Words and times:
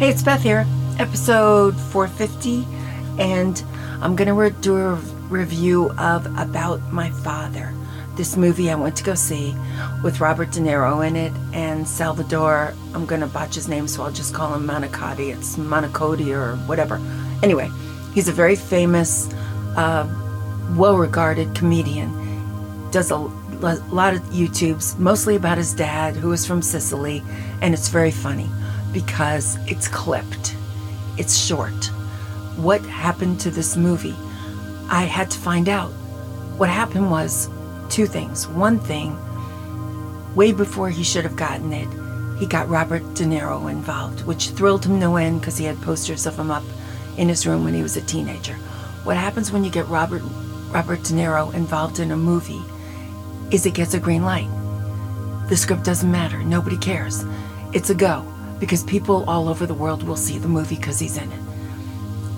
Hey, 0.00 0.08
it's 0.08 0.22
Beth 0.22 0.42
here, 0.42 0.66
episode 0.98 1.78
450, 1.78 2.64
and 3.22 3.62
I'm 4.00 4.16
going 4.16 4.28
to 4.28 4.32
re- 4.32 4.48
do 4.62 4.74
a 4.78 4.94
review 5.28 5.90
of 5.98 6.24
About 6.38 6.80
My 6.90 7.10
Father, 7.10 7.74
this 8.16 8.34
movie 8.34 8.70
I 8.70 8.76
went 8.76 8.96
to 8.96 9.04
go 9.04 9.14
see 9.14 9.54
with 10.02 10.18
Robert 10.18 10.52
De 10.52 10.60
Niro 10.60 11.06
in 11.06 11.16
it 11.16 11.34
and 11.52 11.86
Salvador. 11.86 12.72
I'm 12.94 13.04
going 13.04 13.20
to 13.20 13.26
botch 13.26 13.54
his 13.54 13.68
name, 13.68 13.86
so 13.86 14.02
I'll 14.02 14.10
just 14.10 14.32
call 14.32 14.54
him 14.54 14.66
Manicotti. 14.66 15.36
It's 15.36 15.56
Monacotti 15.56 16.34
or 16.34 16.56
whatever. 16.66 16.98
Anyway, 17.42 17.70
he's 18.14 18.28
a 18.28 18.32
very 18.32 18.56
famous, 18.56 19.30
uh, 19.76 20.08
well 20.78 20.96
regarded 20.96 21.54
comedian. 21.54 22.10
Does 22.90 23.10
a 23.10 23.16
lot 23.18 24.14
of 24.14 24.22
YouTubes, 24.30 24.98
mostly 24.98 25.36
about 25.36 25.58
his 25.58 25.74
dad, 25.74 26.16
who 26.16 26.32
is 26.32 26.46
from 26.46 26.62
Sicily, 26.62 27.22
and 27.60 27.74
it's 27.74 27.88
very 27.88 28.10
funny 28.10 28.48
because 28.92 29.56
it's 29.66 29.88
clipped, 29.88 30.56
it's 31.16 31.36
short. 31.36 31.86
What 32.56 32.82
happened 32.82 33.40
to 33.40 33.50
this 33.50 33.76
movie? 33.76 34.16
I 34.88 35.04
had 35.04 35.30
to 35.30 35.38
find 35.38 35.68
out. 35.68 35.90
What 36.58 36.68
happened 36.68 37.10
was 37.10 37.48
two 37.88 38.06
things. 38.06 38.46
One 38.48 38.78
thing, 38.78 39.16
way 40.34 40.52
before 40.52 40.90
he 40.90 41.04
should 41.04 41.24
have 41.24 41.36
gotten 41.36 41.72
it, 41.72 41.88
he 42.38 42.46
got 42.46 42.68
Robert 42.68 43.02
De 43.14 43.24
Niro 43.24 43.70
involved, 43.70 44.24
which 44.26 44.50
thrilled 44.50 44.84
him 44.84 44.98
no 44.98 45.16
end 45.16 45.40
because 45.40 45.58
he 45.58 45.64
had 45.64 45.80
posters 45.82 46.26
of 46.26 46.38
him 46.38 46.50
up 46.50 46.64
in 47.16 47.28
his 47.28 47.46
room 47.46 47.64
when 47.64 47.74
he 47.74 47.82
was 47.82 47.96
a 47.96 48.02
teenager. 48.02 48.54
What 49.04 49.16
happens 49.16 49.52
when 49.52 49.64
you 49.64 49.70
get 49.70 49.88
Robert 49.88 50.22
Robert 50.70 51.02
De 51.02 51.14
Niro 51.14 51.52
involved 51.52 51.98
in 51.98 52.12
a 52.12 52.16
movie 52.16 52.62
is 53.50 53.66
it 53.66 53.74
gets 53.74 53.94
a 53.94 54.00
green 54.00 54.22
light. 54.22 54.48
The 55.48 55.56
script 55.56 55.84
doesn't 55.84 56.10
matter. 56.10 56.38
Nobody 56.44 56.76
cares. 56.76 57.24
It's 57.72 57.90
a 57.90 57.94
go 57.94 58.29
because 58.60 58.84
people 58.84 59.28
all 59.28 59.48
over 59.48 59.66
the 59.66 59.74
world 59.74 60.02
will 60.02 60.16
see 60.16 60.38
the 60.38 60.46
movie 60.46 60.76
because 60.76 61.00
he's 61.00 61.16
in 61.16 61.32
it. 61.32 61.40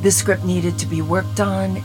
This 0.01 0.17
script 0.17 0.45
needed 0.45 0.79
to 0.79 0.87
be 0.87 1.03
worked 1.03 1.41
on. 1.41 1.83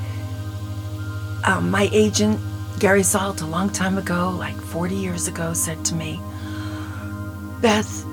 Um, 1.44 1.70
my 1.70 1.90
agent, 1.92 2.40
Gary 2.80 3.04
Salt, 3.04 3.42
a 3.42 3.46
long 3.46 3.70
time 3.70 3.98
ago, 3.98 4.30
like 4.30 4.56
40 4.56 4.96
years 4.96 5.28
ago, 5.28 5.54
said 5.54 5.84
to 5.86 5.96
me, 5.96 6.20
Beth, 7.62 8.06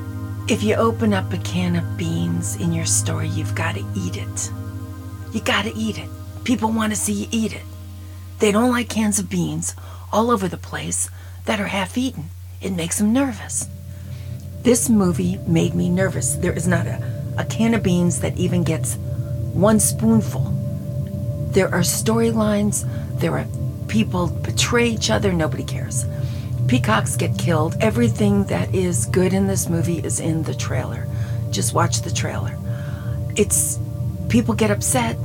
if 0.48 0.62
you 0.62 0.74
open 0.74 1.14
up 1.14 1.32
a 1.32 1.38
can 1.38 1.76
of 1.76 1.96
beans 1.96 2.56
in 2.56 2.72
your 2.72 2.86
story, 2.86 3.28
you've 3.28 3.54
got 3.54 3.76
to 3.76 3.84
eat 3.94 4.16
it. 4.16 4.50
You 5.32 5.40
got 5.40 5.64
to 5.64 5.74
eat 5.74 5.98
it. 5.98 6.08
People 6.44 6.70
want 6.70 6.92
to 6.92 6.98
see 6.98 7.12
you 7.12 7.28
eat 7.30 7.54
it. 7.54 7.62
They 8.38 8.52
don't 8.52 8.70
like 8.70 8.88
cans 8.88 9.18
of 9.18 9.30
beans 9.30 9.74
all 10.12 10.30
over 10.30 10.48
the 10.48 10.56
place 10.56 11.10
that 11.46 11.60
are 11.60 11.66
half 11.66 11.96
eaten. 11.96 12.24
It 12.60 12.72
makes 12.72 12.98
them 12.98 13.12
nervous. 13.12 13.68
This 14.64 14.88
movie 14.88 15.38
made 15.46 15.74
me 15.74 15.90
nervous. 15.90 16.36
There 16.36 16.54
is 16.54 16.66
not 16.66 16.86
a, 16.86 16.98
a 17.36 17.44
can 17.44 17.74
of 17.74 17.82
beans 17.82 18.20
that 18.20 18.38
even 18.38 18.64
gets 18.64 18.94
one 19.52 19.78
spoonful. 19.78 20.40
There 21.50 21.68
are 21.68 21.80
storylines, 21.80 22.88
there 23.20 23.36
are 23.36 23.46
people 23.88 24.28
betray 24.28 24.88
each 24.88 25.10
other, 25.10 25.34
nobody 25.34 25.64
cares. 25.64 26.06
Peacocks 26.66 27.14
get 27.14 27.36
killed. 27.36 27.76
Everything 27.78 28.44
that 28.44 28.74
is 28.74 29.04
good 29.04 29.34
in 29.34 29.48
this 29.48 29.68
movie 29.68 29.98
is 29.98 30.18
in 30.18 30.44
the 30.44 30.54
trailer. 30.54 31.06
Just 31.50 31.74
watch 31.74 32.00
the 32.00 32.10
trailer. 32.10 32.56
It's 33.36 33.78
people 34.30 34.54
get 34.54 34.70
upset. 34.70 35.18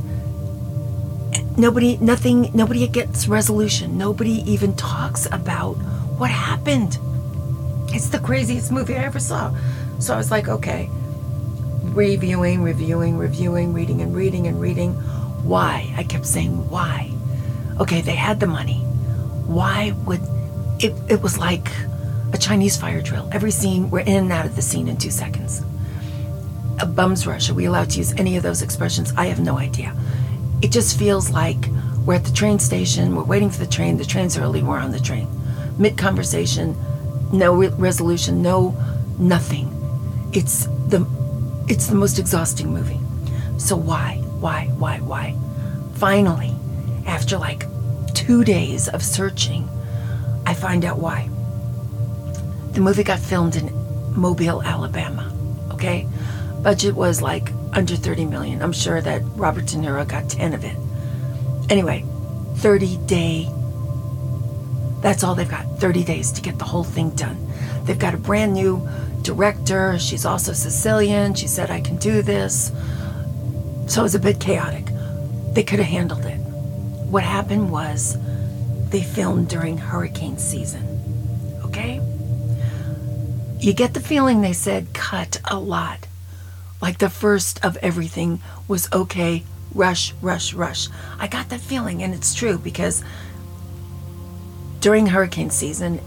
Nobody, 1.56 1.96
nothing, 2.02 2.52
nobody 2.54 2.86
gets 2.90 3.30
resolution. 3.30 3.98
Nobody 3.98 4.44
even 4.52 4.76
talks 4.76 5.28
about 5.28 5.76
what 6.18 6.30
happened. 6.30 7.00
It's 7.94 8.10
the 8.10 8.20
craziest 8.20 8.72
movie 8.72 8.96
I 8.96 9.04
ever 9.04 9.20
saw. 9.20 9.54
So 10.00 10.14
I 10.14 10.18
was 10.18 10.32
like, 10.32 10.48
okay, 10.48 10.90
reviewing, 11.84 12.62
reviewing, 12.62 13.18
reviewing, 13.18 13.74
reading 13.74 14.02
and 14.02 14.16
reading 14.16 14.48
and 14.48 14.62
reading. 14.62 14.94
Why? 15.44 15.94
I 15.98 16.04
kept 16.04 16.26
saying, 16.26 16.70
why? 16.70 17.12
Okay, 17.80 18.02
they 18.02 18.16
had 18.16 18.40
the 18.40 18.48
money. 18.48 18.80
Why 19.48 19.94
would 20.06 20.22
it? 20.80 20.94
It 21.10 21.22
was 21.22 21.38
like 21.38 21.68
a 22.34 22.38
Chinese 22.38 22.78
fire 22.78 23.02
drill. 23.02 23.28
Every 23.32 23.52
scene, 23.52 23.90
we're 23.90 24.02
in 24.02 24.16
and 24.16 24.32
out 24.32 24.46
of 24.46 24.56
the 24.56 24.62
scene 24.62 24.88
in 24.88 24.98
two 24.98 25.12
seconds. 25.12 25.64
A 26.80 26.86
bum's 26.86 27.26
rush. 27.26 27.50
Are 27.50 27.54
we 27.54 27.66
allowed 27.66 27.90
to 27.92 27.98
use 27.98 28.14
any 28.14 28.38
of 28.38 28.44
those 28.44 28.62
expressions? 28.62 29.12
I 29.18 29.26
have 29.26 29.40
no 29.40 29.58
idea. 29.58 29.96
It 30.62 30.72
just 30.72 31.00
feels 31.00 31.32
like 31.32 31.58
we're 32.06 32.16
at 32.16 32.26
the 32.26 32.34
train 32.34 32.60
station, 32.60 33.16
we're 33.16 33.24
waiting 33.24 33.50
for 33.50 33.60
the 33.60 33.68
train, 33.68 33.98
the 33.98 34.06
train's 34.06 34.38
early, 34.38 34.64
we're 34.64 34.78
on 34.78 34.92
the 34.92 35.00
train. 35.00 35.28
Mid 35.78 35.98
conversation, 35.98 36.76
no 37.32 37.54
re- 37.56 37.70
resolution, 37.70 38.42
no 38.42 38.76
nothing. 39.18 39.76
It's 40.34 40.66
the 40.88 41.08
it's 41.68 41.88
the 41.88 41.96
most 41.96 42.18
exhausting 42.18 42.74
movie. 42.74 43.00
So 43.60 43.76
why, 43.76 44.18
why, 44.40 44.68
why, 44.78 45.00
why? 45.00 45.36
Finally, 45.96 46.56
after 47.06 47.38
like 47.38 47.66
two 48.14 48.44
days 48.44 48.88
of 48.88 49.04
searching, 49.04 49.70
I 50.46 50.54
find 50.54 50.86
out 50.86 50.98
why. 50.98 51.30
The 52.72 52.82
movie 52.82 53.04
got 53.04 53.20
filmed 53.20 53.56
in 53.56 53.72
Mobile, 54.20 54.64
Alabama. 54.64 55.32
Okay, 55.74 56.08
budget 56.62 56.96
was 56.96 57.22
like 57.22 57.52
under 57.74 57.96
30 57.96 58.26
million. 58.26 58.62
I'm 58.62 58.74
sure 58.74 59.02
that 59.02 59.22
Robert 59.36 59.68
De 59.68 59.78
Niro 59.78 60.08
got 60.08 60.30
10 60.30 60.54
of 60.54 60.64
it. 60.64 60.76
Anyway, 61.70 62.04
30 62.56 62.98
day 63.06 63.48
that's 65.10 65.24
all 65.24 65.34
they've 65.34 65.50
got 65.50 65.66
30 65.80 66.04
days 66.04 66.32
to 66.34 66.40
get 66.40 66.60
the 66.60 66.66
whole 66.66 66.84
thing 66.84 67.10
done. 67.16 67.36
They've 67.84 67.98
got 67.98 68.14
a 68.14 68.18
brand 68.18 68.54
new 68.54 68.88
director. 69.24 69.98
She's 69.98 70.24
also 70.24 70.54
Sicilian. 70.54 71.34
She 71.34 71.48
said, 71.48 71.72
I 71.72 71.82
can 71.82 71.96
do 71.96 72.22
this. 72.22 72.72
So 73.88 74.02
it 74.02 74.04
was 74.04 74.14
a 74.14 74.20
bit 74.20 74.40
chaotic. 74.40 74.86
They 75.54 75.64
could 75.64 75.80
have 75.80 75.88
handled 75.88 76.26
it. 76.26 76.38
What 76.38 77.24
happened 77.24 77.72
was 77.72 78.20
they 78.92 79.02
filmed 79.02 79.50
during 79.50 79.80
hurricane 79.80 80.38
season. 80.38 80.86
Okay? 81.66 82.00
You 83.60 83.74
get 83.74 83.96
the 83.96 84.02
feeling 84.02 84.42
they 84.42 84.54
said 84.54 84.94
cut 84.94 85.42
a 85.46 85.60
lot. 85.60 86.06
Like 86.84 87.00
the 87.00 87.10
first 87.10 87.66
of 87.66 87.78
everything 87.78 88.42
was 88.68 88.88
okay, 88.94 89.44
rush, 89.74 90.14
rush, 90.22 90.54
rush. 90.54 90.88
I 91.18 91.26
got 91.26 91.50
that 91.50 91.62
feeling, 91.62 92.04
and 92.04 92.14
it's 92.14 92.36
true 92.36 92.60
because 92.60 93.04
during 94.82 95.08
hurricane 95.08 95.50
season, 95.50 96.00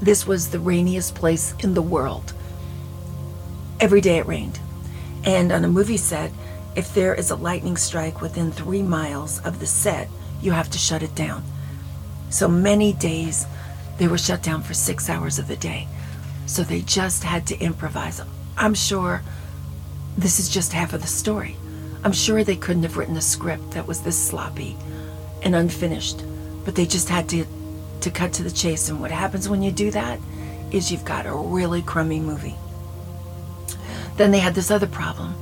this 0.00 0.26
was 0.26 0.50
the 0.50 0.58
rainiest 0.58 1.14
place 1.14 1.54
in 1.60 1.74
the 1.74 1.82
world. 1.82 2.32
Every 3.80 4.00
day 4.00 4.18
it 4.18 4.26
rained. 4.26 4.60
And 5.24 5.50
on 5.50 5.64
a 5.64 5.68
movie 5.68 5.96
set, 5.96 6.30
if 6.76 6.94
there 6.94 7.14
is 7.14 7.30
a 7.30 7.36
lightning 7.36 7.76
strike 7.76 8.20
within 8.20 8.52
three 8.52 8.82
miles 8.82 9.40
of 9.40 9.58
the 9.58 9.66
set, 9.66 10.08
you 10.40 10.52
have 10.52 10.70
to 10.70 10.78
shut 10.78 11.02
it 11.02 11.14
down. 11.14 11.44
So 12.30 12.48
many 12.48 12.92
days 12.92 13.46
they 13.98 14.08
were 14.08 14.18
shut 14.18 14.42
down 14.42 14.62
for 14.62 14.74
six 14.74 15.08
hours 15.08 15.38
of 15.38 15.48
the 15.48 15.56
day. 15.56 15.88
So 16.46 16.62
they 16.62 16.82
just 16.82 17.24
had 17.24 17.46
to 17.46 17.58
improvise. 17.58 18.20
I'm 18.56 18.74
sure 18.74 19.22
this 20.16 20.38
is 20.38 20.48
just 20.48 20.72
half 20.72 20.92
of 20.92 21.00
the 21.00 21.06
story. 21.08 21.56
I'm 22.04 22.12
sure 22.12 22.44
they 22.44 22.56
couldn't 22.56 22.82
have 22.82 22.96
written 22.96 23.16
a 23.16 23.22
script 23.22 23.72
that 23.72 23.86
was 23.86 24.02
this 24.02 24.18
sloppy 24.18 24.76
and 25.42 25.54
unfinished, 25.54 26.22
but 26.64 26.74
they 26.74 26.86
just 26.86 27.08
had 27.08 27.28
to 27.30 27.46
to 28.04 28.10
cut 28.10 28.34
to 28.34 28.42
the 28.42 28.50
chase. 28.50 28.88
And 28.88 29.00
what 29.00 29.10
happens 29.10 29.48
when 29.48 29.62
you 29.62 29.72
do 29.72 29.90
that 29.90 30.20
is 30.70 30.92
you've 30.92 31.04
got 31.04 31.26
a 31.26 31.34
really 31.34 31.82
crummy 31.82 32.20
movie. 32.20 32.54
Then 34.16 34.30
they 34.30 34.38
had 34.38 34.54
this 34.54 34.70
other 34.70 34.86
problem, 34.86 35.34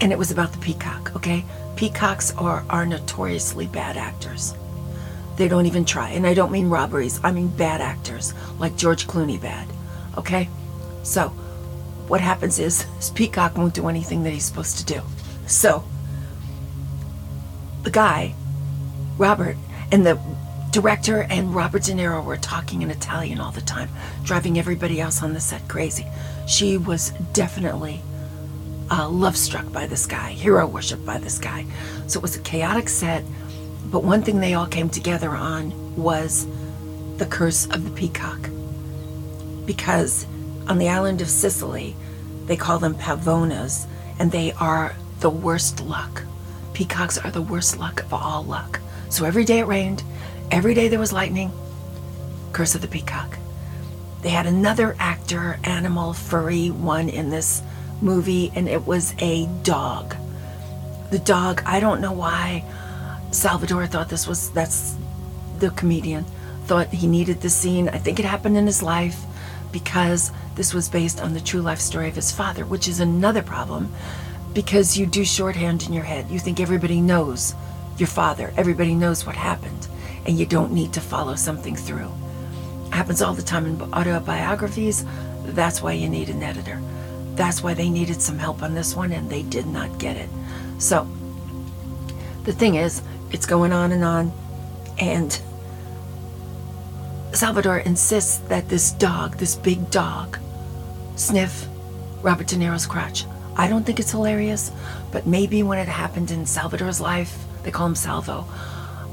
and 0.00 0.12
it 0.12 0.18
was 0.18 0.30
about 0.30 0.52
the 0.52 0.58
peacock, 0.58 1.14
okay? 1.16 1.44
Peacocks 1.76 2.32
are, 2.36 2.64
are 2.70 2.86
notoriously 2.86 3.66
bad 3.66 3.96
actors. 3.96 4.54
They 5.36 5.48
don't 5.48 5.66
even 5.66 5.84
try. 5.84 6.10
And 6.10 6.26
I 6.26 6.34
don't 6.34 6.52
mean 6.52 6.70
robberies, 6.70 7.20
I 7.22 7.32
mean 7.32 7.48
bad 7.48 7.80
actors, 7.80 8.32
like 8.58 8.76
George 8.76 9.06
Clooney 9.06 9.40
bad, 9.40 9.68
okay? 10.16 10.48
So, 11.02 11.28
what 12.06 12.20
happens 12.20 12.58
is 12.58 12.86
this 12.96 13.10
peacock 13.10 13.58
won't 13.58 13.74
do 13.74 13.88
anything 13.88 14.22
that 14.22 14.30
he's 14.32 14.44
supposed 14.44 14.78
to 14.78 14.84
do. 14.84 15.02
So, 15.46 15.84
the 17.82 17.90
guy, 17.90 18.34
Robert, 19.18 19.56
and 19.92 20.06
the 20.06 20.18
director 20.74 21.24
and 21.30 21.54
Robert 21.54 21.84
De 21.84 21.92
Niro 21.92 22.24
were 22.24 22.36
talking 22.36 22.82
in 22.82 22.90
Italian 22.90 23.38
all 23.38 23.52
the 23.52 23.60
time, 23.60 23.88
driving 24.24 24.58
everybody 24.58 25.00
else 25.00 25.22
on 25.22 25.32
the 25.32 25.38
set 25.38 25.68
crazy. 25.68 26.04
She 26.48 26.78
was 26.78 27.10
definitely 27.32 28.00
uh, 28.90 29.08
love 29.08 29.36
struck 29.36 29.70
by 29.70 29.86
this 29.86 30.04
guy, 30.04 30.32
hero 30.32 30.66
worshipped 30.66 31.06
by 31.06 31.18
this 31.18 31.38
guy. 31.38 31.64
So 32.08 32.18
it 32.18 32.22
was 32.22 32.34
a 32.34 32.40
chaotic 32.40 32.88
set, 32.88 33.22
but 33.86 34.02
one 34.02 34.24
thing 34.24 34.40
they 34.40 34.54
all 34.54 34.66
came 34.66 34.90
together 34.90 35.30
on 35.30 35.94
was 35.94 36.44
the 37.18 37.26
curse 37.26 37.66
of 37.66 37.84
the 37.84 37.90
peacock. 37.92 38.50
Because 39.66 40.26
on 40.66 40.78
the 40.78 40.88
island 40.88 41.20
of 41.20 41.30
Sicily, 41.30 41.94
they 42.46 42.56
call 42.56 42.80
them 42.80 42.96
pavonas, 42.96 43.86
and 44.18 44.32
they 44.32 44.50
are 44.54 44.96
the 45.20 45.30
worst 45.30 45.80
luck. 45.82 46.24
Peacocks 46.72 47.16
are 47.16 47.30
the 47.30 47.42
worst 47.42 47.78
luck 47.78 48.02
of 48.02 48.12
all 48.12 48.42
luck. 48.42 48.80
So 49.08 49.24
every 49.24 49.44
day 49.44 49.60
it 49.60 49.68
rained, 49.68 50.02
Every 50.50 50.74
day 50.74 50.88
there 50.88 50.98
was 50.98 51.12
lightning. 51.12 51.52
Curse 52.52 52.74
of 52.74 52.80
the 52.80 52.88
Peacock. 52.88 53.38
They 54.22 54.30
had 54.30 54.46
another 54.46 54.96
actor, 54.98 55.58
animal, 55.64 56.12
furry 56.12 56.70
one 56.70 57.08
in 57.08 57.30
this 57.30 57.62
movie, 58.00 58.52
and 58.54 58.68
it 58.68 58.86
was 58.86 59.14
a 59.18 59.46
dog. 59.62 60.16
The 61.10 61.18
dog, 61.18 61.62
I 61.66 61.80
don't 61.80 62.00
know 62.00 62.12
why 62.12 62.64
Salvador 63.30 63.86
thought 63.86 64.08
this 64.08 64.26
was, 64.26 64.50
that's 64.50 64.96
the 65.58 65.70
comedian, 65.70 66.24
thought 66.64 66.88
he 66.88 67.06
needed 67.06 67.40
the 67.40 67.50
scene. 67.50 67.88
I 67.88 67.98
think 67.98 68.18
it 68.18 68.24
happened 68.24 68.56
in 68.56 68.66
his 68.66 68.82
life 68.82 69.20
because 69.72 70.30
this 70.54 70.72
was 70.72 70.88
based 70.88 71.20
on 71.20 71.34
the 71.34 71.40
true 71.40 71.60
life 71.60 71.80
story 71.80 72.08
of 72.08 72.14
his 72.14 72.30
father, 72.32 72.64
which 72.64 72.88
is 72.88 73.00
another 73.00 73.42
problem 73.42 73.92
because 74.54 74.96
you 74.96 75.04
do 75.04 75.24
shorthand 75.24 75.82
in 75.82 75.92
your 75.92 76.04
head. 76.04 76.30
You 76.30 76.38
think 76.38 76.60
everybody 76.60 77.00
knows 77.00 77.54
your 77.98 78.06
father, 78.06 78.52
everybody 78.56 78.94
knows 78.94 79.26
what 79.26 79.34
happened, 79.36 79.88
and 80.26 80.38
you 80.38 80.46
don't 80.46 80.72
need 80.72 80.92
to 80.94 81.00
follow 81.00 81.34
something 81.34 81.76
through. 81.76 82.10
It 82.86 82.94
happens 82.94 83.22
all 83.22 83.34
the 83.34 83.42
time 83.42 83.66
in 83.66 83.80
autobiographies. 83.92 85.04
That's 85.44 85.82
why 85.82 85.92
you 85.92 86.08
need 86.08 86.28
an 86.28 86.42
editor. 86.42 86.80
That's 87.34 87.62
why 87.62 87.74
they 87.74 87.90
needed 87.90 88.22
some 88.22 88.38
help 88.38 88.62
on 88.62 88.74
this 88.74 88.94
one, 88.94 89.12
and 89.12 89.28
they 89.28 89.42
did 89.42 89.66
not 89.66 89.98
get 89.98 90.16
it. 90.16 90.28
So, 90.78 91.08
the 92.44 92.52
thing 92.52 92.76
is, 92.76 93.02
it's 93.32 93.46
going 93.46 93.72
on 93.72 93.92
and 93.92 94.04
on, 94.04 94.32
and 94.98 95.40
Salvador 97.32 97.78
insists 97.78 98.38
that 98.48 98.68
this 98.68 98.92
dog, 98.92 99.38
this 99.38 99.56
big 99.56 99.90
dog, 99.90 100.38
sniff 101.16 101.66
Robert 102.22 102.46
De 102.46 102.56
Niro's 102.56 102.86
crotch. 102.86 103.24
I 103.56 103.68
don't 103.68 103.84
think 103.84 104.00
it's 104.00 104.10
hilarious, 104.10 104.70
but 105.12 105.26
maybe 105.26 105.62
when 105.62 105.78
it 105.78 105.88
happened 105.88 106.30
in 106.30 106.46
Salvador's 106.46 107.00
life, 107.00 107.36
they 107.62 107.70
call 107.70 107.86
him 107.86 107.94
Salvo, 107.94 108.46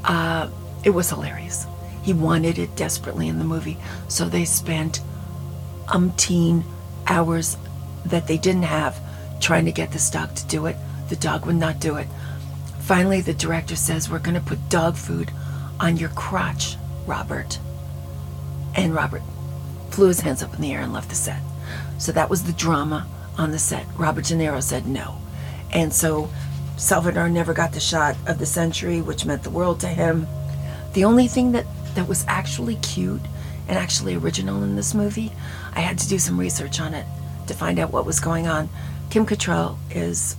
uh, 0.04 0.50
it 0.84 0.92
was 0.92 1.10
hilarious. 1.10 1.66
He 2.04 2.14
wanted 2.14 2.58
it 2.58 2.76
desperately 2.76 3.28
in 3.28 3.38
the 3.38 3.46
movie, 3.46 3.78
so 4.08 4.28
they 4.28 4.46
spent 4.46 5.02
umpteen 5.88 6.64
hours 7.08 7.58
that 8.06 8.28
they 8.28 8.38
didn't 8.38 8.64
have 8.64 9.00
trying 9.40 9.66
to 9.66 9.72
get 9.72 9.92
this 9.92 10.10
dog 10.10 10.34
to 10.36 10.48
do 10.48 10.66
it. 10.66 10.78
The 11.10 11.16
dog 11.16 11.46
would 11.46 11.56
not 11.56 11.80
do 11.80 11.98
it. 11.98 12.08
Finally, 12.80 13.22
the 13.22 13.34
director 13.34 13.76
says, 13.76 14.10
We're 14.10 14.20
going 14.20 14.36
to 14.36 14.42
put 14.42 14.70
dog 14.70 14.96
food 14.96 15.32
on 15.80 15.98
your 15.98 16.10
crotch, 16.10 16.78
Robert. 17.06 17.60
And 18.76 18.96
Robert 18.96 19.22
flew 19.90 20.08
his 20.08 20.22
hands 20.22 20.42
up 20.42 20.54
in 20.56 20.62
the 20.62 20.72
air 20.72 20.82
and 20.82 20.94
left 20.94 21.10
the 21.10 21.16
set. 21.16 21.42
So 21.98 22.12
that 22.14 22.30
was 22.30 22.44
the 22.44 22.54
drama 22.54 23.08
on 23.38 23.52
the 23.52 23.60
set. 23.60 23.86
Robert 23.98 24.26
De 24.26 24.36
Niro 24.36 24.62
said 24.62 24.88
no. 24.88 25.18
And 25.72 25.94
so 25.94 26.30
Salvador 26.78 27.30
never 27.30 27.54
got 27.54 27.74
the 27.74 27.80
shot 27.80 28.16
of 28.28 28.40
the 28.40 28.46
century, 28.46 29.02
which 29.02 29.26
meant 29.26 29.44
the 29.44 29.50
world 29.50 29.80
to 29.82 29.88
him. 29.88 30.28
The 30.94 31.06
only 31.06 31.28
thing 31.28 31.52
that, 31.54 31.66
that 31.96 32.08
was 32.08 32.26
actually 32.28 32.76
cute 32.78 33.22
and 33.68 33.78
actually 33.78 34.16
original 34.16 34.64
in 34.64 34.76
this 34.76 34.94
movie, 34.94 35.32
I 35.74 35.82
had 35.82 35.98
to 36.00 36.10
do 36.10 36.20
some 36.20 36.40
research 36.40 36.80
on 36.80 36.94
it 36.94 37.06
to 37.48 37.54
find 37.54 37.80
out 37.80 37.92
what 37.92 38.06
was 38.06 38.20
going 38.20 38.48
on. 38.48 38.70
Kim 39.10 39.26
Cattrall 39.26 39.78
is, 39.94 40.36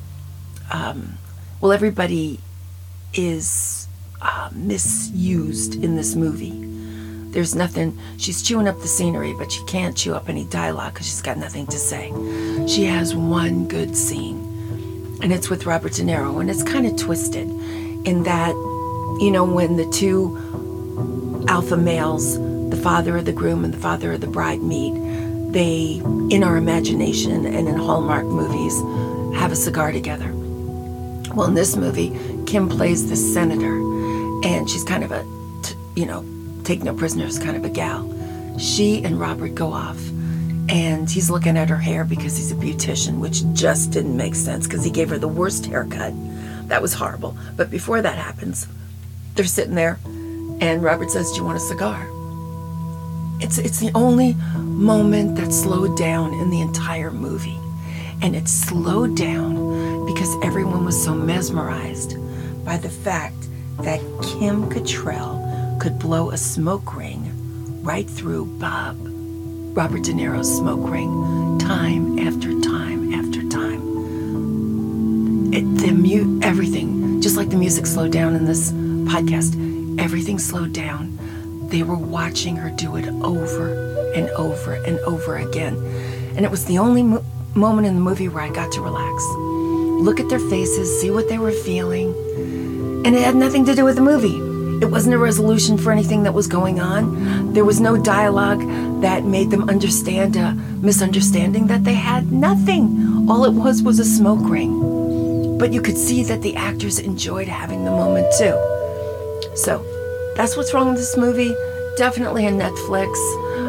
um, 0.71 1.19
well, 1.61 1.73
everybody 1.73 2.41
is 3.15 3.87
uh, 4.21 4.51
misused 4.53 5.83
in 5.83 5.97
this 5.97 6.15
movie. 6.15 6.69
There's 7.33 7.55
nothing, 7.55 7.99
she's 8.19 8.43
chewing 8.43 8.69
up 8.69 8.79
the 8.81 8.89
scenery, 8.89 9.33
but 9.33 9.51
she 9.51 9.65
can't 9.65 9.97
chew 9.97 10.15
up 10.15 10.29
any 10.29 10.45
dialogue 10.45 10.95
because 10.95 11.07
she's 11.07 11.23
got 11.23 11.39
nothing 11.39 11.67
to 11.69 11.79
say. 11.79 12.13
She 12.67 12.85
has 12.85 13.15
one 13.15 13.69
good 13.69 13.97
scene, 13.97 15.19
and 15.23 15.33
it's 15.33 15.49
with 15.49 15.65
Robert 15.65 15.93
De 15.93 16.03
Niro, 16.03 16.41
and 16.41 16.51
it's 16.51 16.63
kind 16.63 16.87
of 16.87 16.97
twisted 16.97 17.49
in 18.07 18.23
that, 18.25 18.55
you 19.21 19.31
know, 19.31 19.45
when 19.45 19.77
the 19.77 19.87
two 19.91 20.37
alpha 21.49 21.77
males, 21.77 22.39
the 22.71 22.81
father 22.83 23.17
of 23.17 23.25
the 23.25 23.33
groom 23.33 23.65
and 23.65 23.75
the 23.75 23.79
father 23.79 24.13
of 24.13 24.21
the 24.21 24.27
bride, 24.27 24.61
meet, 24.63 24.95
they, 25.53 26.01
in 26.35 26.43
our 26.43 26.57
imagination 26.57 27.45
and 27.45 27.69
in 27.69 27.77
Hallmark 27.77 28.25
movies, 28.25 28.75
have 29.39 29.53
a 29.53 29.57
cigar 29.57 29.93
together. 29.93 30.33
Well, 31.35 31.47
in 31.47 31.55
this 31.55 31.77
movie, 31.77 32.19
Kim 32.47 32.69
plays 32.69 33.09
the 33.09 33.17
senator, 33.17 33.77
and 34.45 34.69
she's 34.69 34.85
kind 34.85 35.05
of 35.05 35.13
a, 35.13 35.25
you 35.95 36.07
know, 36.07 36.25
take 36.65 36.83
no 36.83 36.95
prisoners 36.95 37.39
kind 37.39 37.57
of 37.57 37.65
a 37.65 37.71
gal. 37.71 38.09
She 38.59 39.03
and 39.05 39.19
Robert 39.19 39.55
go 39.55 39.73
off, 39.73 39.99
and 40.69 41.11
he's 41.11 41.31
looking 41.31 41.57
at 41.57 41.69
her 41.69 41.77
hair 41.77 42.05
because 42.05 42.37
he's 42.37 42.53
a 42.53 42.55
beautician, 42.55 43.19
which 43.19 43.43
just 43.53 43.91
didn't 43.91 44.17
make 44.17 44.35
sense 44.35 44.67
because 44.67 44.85
he 44.85 44.91
gave 44.91 45.11
her 45.11 45.19
the 45.19 45.29
worst 45.29 45.67
haircut. 45.67 46.13
That 46.69 46.83
was 46.83 46.95
horrible. 46.95 47.37
But 47.57 47.71
before 47.71 48.01
that 48.03 48.17
happens, 48.17 48.67
they're 49.35 49.45
sitting 49.45 49.75
there, 49.75 49.99
and 50.61 50.83
Robert 50.83 51.11
says, 51.11 51.31
Do 51.33 51.39
you 51.39 51.45
want 51.45 51.57
a 51.57 51.61
cigar? 51.61 52.09
It's, 53.41 53.59
it's 53.59 53.81
the 53.81 53.91
only 53.95 54.35
moment 54.59 55.37
that 55.37 55.53
slowed 55.53 55.97
down 55.97 56.33
in 56.35 56.51
the 56.51 56.61
entire 56.61 57.11
movie. 57.11 57.59
And 58.23 58.37
it 58.37 58.47
slowed 58.49 59.17
down 59.17 60.07
because 60.07 60.33
everyone 60.45 60.85
was 60.85 61.03
so 61.03 61.13
mesmerized 61.13 62.17
by 62.65 62.77
the 62.77 62.89
fact 62.89 63.35
that 63.79 63.99
Kim 64.23 64.71
Cattrall 64.71 65.81
could 65.81 65.99
blow 65.99 66.31
a 66.31 66.37
smoke 66.37 66.95
ring 66.95 67.83
right 67.83 68.09
through 68.09 68.47
Bob, 68.61 68.97
Robert 69.77 70.05
De 70.05 70.13
Niro's 70.13 70.57
smoke 70.57 70.89
ring, 70.89 71.59
time 71.59 72.21
after 72.21 72.61
time 72.61 73.13
after 73.13 73.49
time. 73.49 73.83
It, 75.53 75.65
the 75.85 75.91
mute, 75.91 76.45
everything, 76.45 77.21
just 77.21 77.37
like 77.37 77.51
the 77.51 77.57
music 77.57 77.87
slowed 77.87 78.13
down 78.13 78.37
in 78.37 78.45
this 78.45 78.71
podcast, 79.13 80.01
everything 80.01 80.39
slowed 80.39 80.73
down. 80.73 81.19
They 81.69 81.83
were 81.83 81.99
watching 81.99 82.57
her 82.57 82.71
do 82.71 82.97
it 82.97 83.07
over 83.23 84.13
and 84.15 84.31
over 84.31 84.73
and 84.73 84.99
over 85.01 85.37
again. 85.37 85.77
And 86.35 86.47
it 86.47 86.51
was 86.51 86.65
the 86.65 86.79
only 86.79 87.03
mo- 87.03 87.25
moment 87.55 87.87
in 87.87 87.95
the 87.95 88.01
movie 88.01 88.29
where 88.29 88.43
I 88.43 88.49
got 88.49 88.73
to 88.73 88.81
relax. 88.81 89.23
Look 90.03 90.19
at 90.19 90.31
their 90.31 90.39
faces, 90.39 90.99
see 90.99 91.11
what 91.11 91.29
they 91.29 91.37
were 91.37 91.53
feeling. 91.53 92.15
And 93.05 93.15
it 93.15 93.21
had 93.21 93.37
nothing 93.37 93.67
to 93.67 93.75
do 93.75 93.85
with 93.85 93.97
the 93.97 94.01
movie. 94.01 94.39
It 94.83 94.91
wasn't 94.91 95.15
a 95.15 95.19
resolution 95.19 95.77
for 95.77 95.93
anything 95.93 96.23
that 96.23 96.33
was 96.33 96.47
going 96.47 96.81
on. 96.81 97.53
There 97.53 97.67
was 97.67 97.83
no 97.83 97.99
dialogue 97.99 98.63
that 99.03 99.25
made 99.27 99.51
them 99.51 99.69
understand 99.69 100.37
a 100.37 100.55
misunderstanding 100.81 101.67
that 101.67 101.85
they 101.85 101.95
had. 101.95 102.33
Nothing. 102.33 103.29
All 103.29 103.45
it 103.45 103.53
was 103.53 103.83
was 103.83 103.99
a 103.99 104.07
smoke 104.07 104.49
ring. 104.49 105.59
But 105.59 105.75
you 105.75 105.83
could 105.83 105.99
see 105.99 106.25
that 106.25 106.41
the 106.41 106.57
actors 106.57 106.99
enjoyed 106.99 107.49
having 107.49 107.85
the 107.85 107.91
moment 107.91 108.33
too. 108.39 108.72
So 109.55 109.85
that's 110.37 110.57
what's 110.57 110.73
wrong 110.73 110.89
with 110.89 110.97
this 110.97 111.17
movie. 111.17 111.55
Definitely 111.97 112.47
a 112.47 112.51
Netflix. 112.51 113.11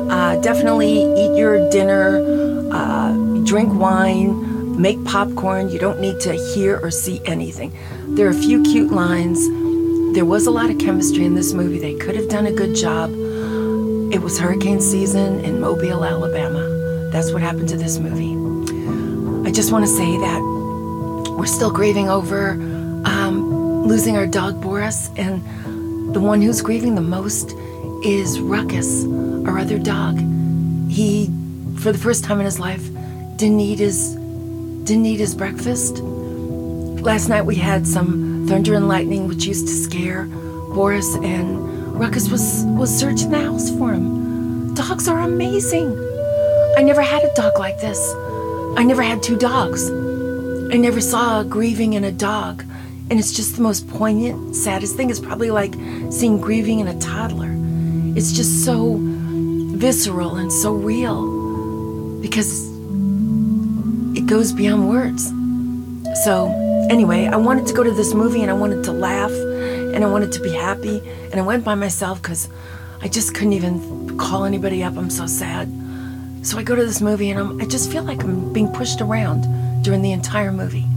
Uh, 0.10 0.40
definitely 0.42 1.04
eat 1.04 1.38
your 1.38 1.70
dinner, 1.70 2.22
uh, 2.72 3.14
drink 3.44 3.74
wine, 3.74 4.80
make 4.80 5.04
popcorn. 5.06 5.70
You 5.70 5.80
don't 5.80 6.00
need 6.00 6.20
to 6.22 6.34
hear 6.34 6.80
or 6.82 6.92
see 6.92 7.22
anything. 7.26 7.74
There 8.16 8.28
are 8.28 8.32
a 8.32 8.34
few 8.34 8.64
cute 8.64 8.92
lines 8.92 9.48
there 10.14 10.26
was 10.26 10.46
a 10.46 10.52
lot 10.52 10.70
of 10.70 10.78
chemistry 10.78 11.26
in 11.26 11.34
this 11.34 11.54
movie. 11.54 11.80
They 11.80 11.96
could 11.96 12.16
have 12.16 12.30
done 12.30 12.46
a 12.46 12.52
good 12.52 12.76
job. 12.76 13.10
It 14.14 14.22
was 14.22 14.38
hurricane 14.38 14.80
season 14.80 15.44
in 15.44 15.60
Mobile, 15.60 16.06
Alabama. 16.06 17.10
That's 17.12 17.32
what 17.32 17.42
happened 17.42 17.68
to 17.70 17.78
this 17.78 17.98
movie. 17.98 18.38
I 19.50 19.52
just 19.52 19.72
want 19.72 19.86
to 19.86 19.92
say 19.92 20.18
that 20.20 21.36
we're 21.36 21.48
still 21.48 21.72
grieving 21.72 22.10
over 22.10 22.52
um, 23.06 23.86
losing 23.88 24.16
our 24.16 24.28
dog 24.28 24.62
Boris, 24.62 25.10
and 25.18 25.44
the 26.14 26.20
one 26.20 26.42
who's 26.42 26.62
grieving 26.62 26.96
the 26.96 27.02
most 27.02 27.56
is 28.04 28.40
Ruckus, 28.40 29.06
our 29.48 29.58
other 29.58 29.80
dog. 29.80 30.18
He, 30.90 31.32
for 31.78 31.92
the 31.92 31.98
first 31.98 32.24
time 32.24 32.40
in 32.40 32.46
his 32.46 32.60
life, 32.60 32.86
didn't 33.36 33.60
eat 33.60 33.80
his 33.80 34.16
didn't 34.86 35.06
eat 35.06 35.20
his 35.20 35.34
breakfast. 35.34 36.00
Last 36.00 37.30
night 37.30 37.42
we 37.44 37.56
had 37.56 37.88
some 37.88 38.46
thunder 38.48 38.76
and 38.76 38.88
lightning, 38.88 39.28
which 39.28 39.46
used 39.46 39.68
to 39.68 39.74
scare 39.74 40.26
Boris, 40.74 41.16
and 41.16 41.98
Ruckus 41.98 42.30
was, 42.30 42.64
was 42.66 42.96
searching 42.96 43.32
the 43.32 43.40
house 43.40 43.70
for 43.72 43.94
him. 43.94 44.74
Dogs 44.74 45.08
are 45.08 45.20
amazing. 45.22 45.92
I 46.78 46.82
never 46.82 47.02
had 47.02 47.24
a 47.24 47.34
dog 47.34 47.58
like 47.60 47.80
this. 47.80 48.14
I 48.78 48.84
never 48.84 49.02
had 49.02 49.24
two 49.24 49.38
dogs. 49.38 49.90
I 49.90 50.78
never 50.78 51.00
saw 51.00 51.42
a 51.42 51.46
grieving 51.46 51.94
in 51.94 52.04
a 52.04 52.12
dog. 52.12 52.64
And 53.14 53.20
it's 53.20 53.32
just 53.32 53.58
the 53.58 53.62
most 53.62 53.88
poignant, 53.88 54.56
saddest 54.56 54.98
thing. 54.98 55.12
It's 55.12 55.20
probably 55.20 55.52
like 55.52 55.76
seeing 56.10 56.42
grieving 56.42 56.80
in 56.80 56.88
a 56.88 57.00
toddler. 57.00 57.54
It's 58.18 58.32
just 58.32 58.66
so 58.66 58.98
visceral 59.00 60.38
and 60.38 60.52
so 60.52 60.74
real 60.74 62.20
because 62.22 62.68
it 64.18 64.26
goes 64.26 64.52
beyond 64.52 64.90
words. 64.90 65.32
So, 66.24 66.48
anyway, 66.90 67.28
I 67.28 67.36
wanted 67.36 67.68
to 67.68 67.76
go 67.76 67.84
to 67.84 67.92
this 67.92 68.16
movie 68.16 68.42
and 68.42 68.50
I 68.50 68.56
wanted 68.56 68.84
to 68.86 68.92
laugh 68.92 69.30
and 69.30 70.04
I 70.04 70.08
wanted 70.08 70.32
to 70.32 70.40
be 70.40 70.52
happy. 70.52 71.00
And 71.32 71.36
I 71.36 71.44
went 71.44 71.64
by 71.64 71.76
myself 71.76 72.20
because 72.20 72.50
I 73.04 73.10
just 73.10 73.36
couldn't 73.36 73.54
even 73.54 74.18
call 74.18 74.44
anybody 74.44 74.82
up. 74.82 74.98
I'm 74.98 75.12
so 75.12 75.28
sad. 75.28 75.70
So 76.42 76.58
I 76.58 76.64
go 76.64 76.76
to 76.76 76.84
this 76.84 77.00
movie 77.00 77.30
and 77.30 77.40
I'm, 77.40 77.62
I 77.62 77.66
just 77.66 77.92
feel 77.92 78.02
like 78.02 78.24
I'm 78.24 78.52
being 78.52 78.70
pushed 78.70 79.02
around 79.02 79.84
during 79.84 80.02
the 80.02 80.14
entire 80.14 80.52
movie. 80.52 80.88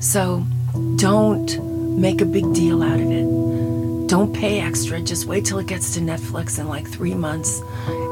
So 0.00 0.44
don't 0.96 1.98
make 1.98 2.20
a 2.20 2.24
big 2.24 2.52
deal 2.54 2.82
out 2.82 3.00
of 3.00 3.10
it. 3.10 4.08
Don't 4.08 4.34
pay 4.34 4.60
extra. 4.60 5.00
Just 5.00 5.26
wait 5.26 5.44
till 5.44 5.58
it 5.58 5.66
gets 5.66 5.94
to 5.94 6.00
Netflix 6.00 6.58
in 6.58 6.68
like 6.68 6.86
three 6.86 7.14
months 7.14 7.60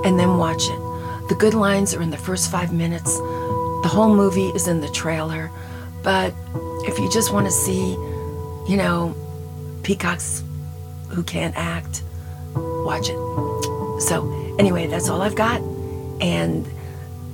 and 0.05 0.19
then 0.19 0.39
watch 0.39 0.63
it. 0.65 1.29
The 1.29 1.37
good 1.39 1.55
lines 1.55 1.95
are 1.95 2.03
in 2.03 2.11
the 2.11 2.17
first 2.19 2.51
five 2.51 2.73
minutes. 2.73 3.17
The 3.17 3.89
whole 3.91 4.15
movie 4.15 4.49
is 4.49 4.69
in 4.69 4.81
the 4.81 4.89
trailer, 4.89 5.51
but 6.03 6.35
if 6.87 6.99
you 6.99 7.11
just 7.11 7.33
want 7.33 7.47
to 7.47 7.53
see, 7.53 7.93
you 8.69 8.77
know, 8.77 9.15
peacocks 9.83 10.43
who 11.09 11.23
can't 11.23 11.55
act, 11.57 12.03
watch 12.55 13.09
it. 13.09 14.01
So, 14.03 14.57
anyway, 14.59 14.87
that's 14.87 15.09
all 15.09 15.23
I've 15.23 15.35
got. 15.35 15.61
And 16.21 16.67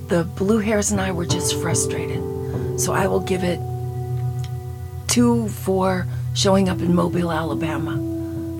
the 0.07 0.23
blue 0.23 0.59
hairs 0.59 0.91
and 0.91 1.01
I 1.01 1.11
were 1.11 1.25
just 1.25 1.59
frustrated. 1.61 2.21
So 2.79 2.93
I 2.93 3.07
will 3.07 3.19
give 3.19 3.43
it 3.43 3.59
two 5.17 5.47
for 5.47 6.05
showing 6.35 6.69
up 6.69 6.79
in 6.79 6.93
Mobile, 6.93 7.31
Alabama 7.31 7.95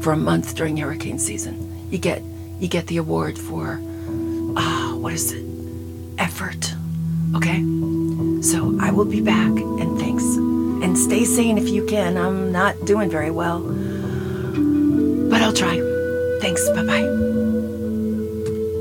for 0.01 0.11
a 0.11 0.17
month 0.17 0.55
during 0.55 0.75
hurricane 0.75 1.19
season. 1.19 1.55
You 1.91 1.99
get 1.99 2.23
you 2.59 2.67
get 2.67 2.87
the 2.87 2.97
award 2.97 3.37
for 3.37 3.79
ah, 4.57 4.95
what 4.97 5.13
is 5.13 5.33
it? 5.33 5.45
Effort. 6.17 6.73
Okay? 7.35 7.59
So 8.41 8.75
I 8.81 8.89
will 8.89 9.05
be 9.05 9.21
back 9.21 9.53
and 9.81 9.99
thanks. 9.99 10.23
And 10.83 10.97
stay 10.97 11.25
sane 11.25 11.59
if 11.59 11.69
you 11.69 11.85
can. 11.85 12.17
I'm 12.17 12.51
not 12.51 12.73
doing 12.85 13.11
very 13.11 13.29
well. 13.29 13.59
But 15.29 15.43
I'll 15.43 15.53
try. 15.53 15.75
Thanks. 16.41 16.67
Bye-bye. 16.69 17.36